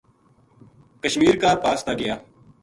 [1.01, 2.15] کشمیر کا پاس تا گیا